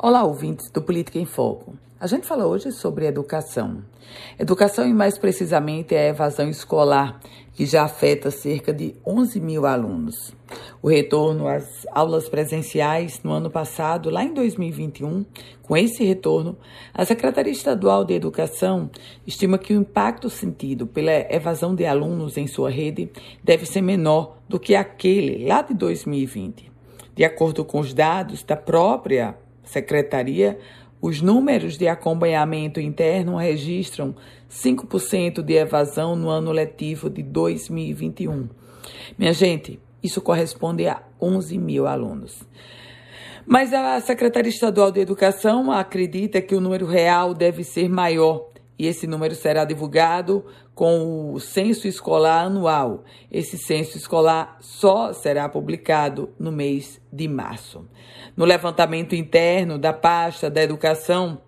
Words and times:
Olá, 0.00 0.22
ouvintes 0.22 0.70
do 0.70 0.80
Política 0.80 1.18
em 1.18 1.24
Foco. 1.24 1.76
A 1.98 2.06
gente 2.06 2.24
fala 2.24 2.46
hoje 2.46 2.70
sobre 2.70 3.04
educação. 3.04 3.82
Educação 4.38 4.88
e 4.88 4.94
mais 4.94 5.18
precisamente 5.18 5.92
a 5.92 6.06
evasão 6.06 6.48
escolar, 6.48 7.18
que 7.52 7.66
já 7.66 7.82
afeta 7.82 8.30
cerca 8.30 8.72
de 8.72 8.94
11 9.04 9.40
mil 9.40 9.66
alunos. 9.66 10.32
O 10.80 10.88
retorno 10.88 11.48
às 11.48 11.84
aulas 11.90 12.28
presenciais 12.28 13.20
no 13.24 13.32
ano 13.32 13.50
passado, 13.50 14.08
lá 14.08 14.22
em 14.22 14.32
2021, 14.32 15.26
com 15.62 15.76
esse 15.76 16.04
retorno, 16.04 16.56
a 16.94 17.04
Secretaria 17.04 17.50
Estadual 17.50 18.04
de 18.04 18.14
Educação 18.14 18.88
estima 19.26 19.58
que 19.58 19.74
o 19.74 19.80
impacto 19.80 20.30
sentido 20.30 20.86
pela 20.86 21.10
evasão 21.10 21.74
de 21.74 21.84
alunos 21.84 22.36
em 22.36 22.46
sua 22.46 22.70
rede 22.70 23.10
deve 23.42 23.66
ser 23.66 23.80
menor 23.80 24.36
do 24.48 24.60
que 24.60 24.76
aquele 24.76 25.44
lá 25.44 25.60
de 25.60 25.74
2020. 25.74 26.70
De 27.16 27.24
acordo 27.24 27.64
com 27.64 27.80
os 27.80 27.92
dados 27.92 28.44
da 28.44 28.54
própria 28.54 29.36
secretaria, 29.68 30.58
os 31.00 31.20
números 31.22 31.78
de 31.78 31.86
acompanhamento 31.86 32.80
interno 32.80 33.36
registram 33.36 34.14
5% 34.50 35.42
de 35.42 35.54
evasão 35.54 36.16
no 36.16 36.28
ano 36.28 36.50
letivo 36.50 37.08
de 37.08 37.22
2021. 37.22 38.48
Minha 39.16 39.32
gente, 39.32 39.78
isso 40.02 40.20
corresponde 40.20 40.88
a 40.88 41.02
11 41.20 41.58
mil 41.58 41.86
alunos. 41.86 42.42
Mas 43.46 43.72
a 43.72 44.00
Secretaria 44.00 44.50
Estadual 44.50 44.90
de 44.90 45.00
Educação 45.00 45.70
acredita 45.70 46.40
que 46.42 46.54
o 46.54 46.60
número 46.60 46.86
real 46.86 47.32
deve 47.32 47.64
ser 47.64 47.88
maior 47.88 48.48
e 48.78 48.86
esse 48.86 49.06
número 49.06 49.34
será 49.34 49.64
divulgado 49.64 50.46
com 50.74 51.32
o 51.32 51.40
censo 51.40 51.88
escolar 51.88 52.44
anual. 52.44 53.04
Esse 53.30 53.58
censo 53.58 53.96
escolar 53.96 54.56
só 54.60 55.12
será 55.12 55.48
publicado 55.48 56.30
no 56.38 56.52
mês 56.52 57.00
de 57.12 57.26
março. 57.26 57.84
No 58.36 58.44
levantamento 58.44 59.14
interno 59.14 59.78
da 59.78 59.92
pasta 59.92 60.48
da 60.48 60.62
educação, 60.62 61.40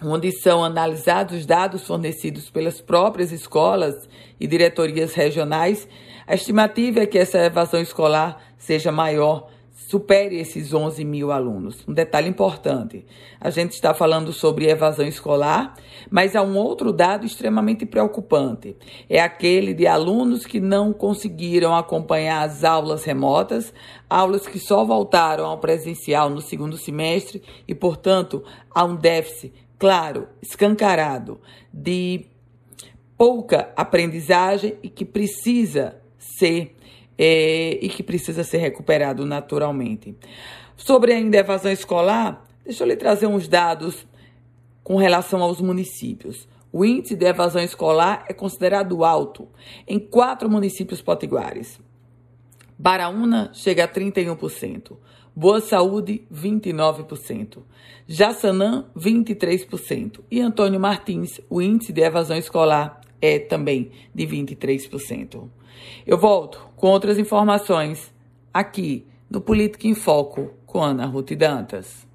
onde 0.00 0.30
são 0.30 0.62
analisados 0.62 1.38
os 1.38 1.46
dados 1.46 1.86
fornecidos 1.86 2.48
pelas 2.50 2.80
próprias 2.80 3.32
escolas 3.32 4.08
e 4.38 4.46
diretorias 4.46 5.14
regionais, 5.14 5.88
a 6.26 6.34
estimativa 6.34 7.00
é 7.00 7.06
que 7.06 7.18
essa 7.18 7.38
evasão 7.38 7.80
escolar 7.80 8.40
seja 8.56 8.92
maior 8.92 9.48
supere 9.88 10.38
esses 10.38 10.72
11 10.72 11.04
mil 11.04 11.30
alunos. 11.30 11.84
Um 11.86 11.92
detalhe 11.92 12.28
importante: 12.28 13.04
a 13.40 13.50
gente 13.50 13.72
está 13.72 13.92
falando 13.92 14.32
sobre 14.32 14.68
evasão 14.68 15.06
escolar, 15.06 15.74
mas 16.10 16.34
há 16.34 16.42
um 16.42 16.56
outro 16.56 16.92
dado 16.92 17.26
extremamente 17.26 17.84
preocupante: 17.84 18.76
é 19.08 19.20
aquele 19.20 19.74
de 19.74 19.86
alunos 19.86 20.46
que 20.46 20.60
não 20.60 20.92
conseguiram 20.92 21.74
acompanhar 21.74 22.42
as 22.42 22.64
aulas 22.64 23.04
remotas, 23.04 23.72
aulas 24.08 24.46
que 24.46 24.58
só 24.58 24.84
voltaram 24.84 25.46
ao 25.46 25.58
presencial 25.58 26.30
no 26.30 26.40
segundo 26.40 26.76
semestre 26.76 27.42
e, 27.68 27.74
portanto, 27.74 28.42
há 28.74 28.84
um 28.84 28.96
déficit, 28.96 29.52
claro, 29.78 30.28
escancarado, 30.42 31.40
de 31.72 32.26
pouca 33.16 33.72
aprendizagem 33.76 34.76
e 34.82 34.88
que 34.88 35.04
precisa 35.04 35.96
ser 36.18 36.74
é, 37.18 37.78
e 37.80 37.88
que 37.88 38.02
precisa 38.02 38.44
ser 38.44 38.58
recuperado 38.58 39.24
naturalmente. 39.24 40.16
Sobre 40.76 41.12
a 41.12 41.18
evasão 41.18 41.70
escolar, 41.70 42.44
deixa 42.64 42.82
eu 42.82 42.88
lhe 42.88 42.96
trazer 42.96 43.26
uns 43.26 43.48
dados 43.48 44.06
com 44.82 44.96
relação 44.96 45.42
aos 45.42 45.60
municípios. 45.60 46.48
O 46.72 46.84
índice 46.84 47.14
de 47.14 47.24
evasão 47.24 47.62
escolar 47.62 48.24
é 48.28 48.32
considerado 48.32 49.04
alto 49.04 49.48
em 49.86 49.98
quatro 49.98 50.50
municípios 50.50 51.00
potiguares. 51.00 51.80
Baraúna 52.76 53.50
chega 53.54 53.84
a 53.84 53.88
31%, 53.88 54.96
Boa 55.36 55.60
Saúde, 55.60 56.26
29%, 56.32 57.62
Jaçanã, 58.06 58.86
23% 58.96 60.20
e 60.30 60.40
Antônio 60.40 60.80
Martins, 60.80 61.40
o 61.48 61.62
índice 61.62 61.92
de 61.92 62.02
evasão 62.02 62.36
escolar 62.36 63.00
é 63.24 63.38
também 63.38 63.90
de 64.14 64.26
23%. 64.26 65.48
Eu 66.06 66.18
volto 66.18 66.68
com 66.76 66.88
outras 66.88 67.18
informações 67.18 68.12
aqui 68.52 69.06
no 69.30 69.40
Política 69.40 69.88
em 69.88 69.94
Foco 69.94 70.52
com 70.66 70.82
Ana 70.82 71.06
Ruth 71.06 71.32
Dantas. 71.32 72.06